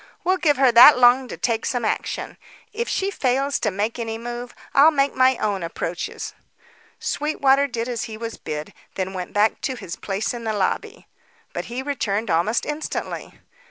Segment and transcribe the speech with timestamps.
[0.23, 2.37] We'll give her that long to take some action.
[2.73, 6.33] If she fails to make any move, I'll make my own approaches."
[6.99, 11.05] Sweetwater did as he was bid, then went back to his place in the lobby.
[11.53, 13.39] But he returned almost instantly.